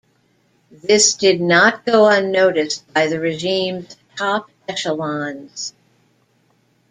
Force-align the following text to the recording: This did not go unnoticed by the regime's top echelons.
This 0.71 1.13
did 1.13 1.41
not 1.41 1.85
go 1.85 2.07
unnoticed 2.09 2.91
by 2.91 3.05
the 3.05 3.19
regime's 3.19 3.97
top 4.17 4.49
echelons. 4.67 5.75